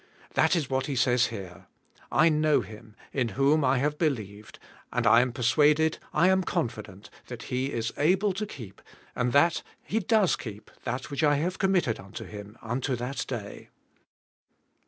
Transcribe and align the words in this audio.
That 0.33 0.55
is 0.55 0.67
what 0.67 0.87
he 0.87 0.95
says 0.95 1.27
here, 1.27 1.67
"I 2.11 2.27
know 2.27 2.61
Him, 2.61 2.95
in 3.13 3.29
whom 3.37 3.63
I 3.63 3.77
have 3.77 3.99
be 3.99 4.09
lieved, 4.09 4.57
and 4.91 5.05
I 5.05 5.21
am 5.21 5.31
persuaded, 5.31 5.99
I 6.11 6.27
am 6.29 6.41
confident, 6.43 7.11
that 7.27 7.43
He 7.53 7.71
is 7.71 7.93
able 7.97 8.33
to 8.33 8.47
keep, 8.47 8.81
and 9.15 9.31
that 9.31 9.61
He 9.83 9.99
does 9.99 10.35
keep 10.35 10.71
that 10.85 11.11
which 11.11 11.23
I 11.23 11.35
have 11.35 11.59
committed 11.59 11.99
unto 11.99 12.23
Him 12.25 12.57
unto 12.63 12.95
that 12.95 13.25
day." 13.27 13.69